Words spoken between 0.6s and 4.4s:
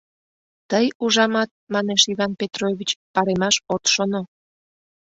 —Тый, ужамат, манеш Иван Петрович, паремаш от шоно.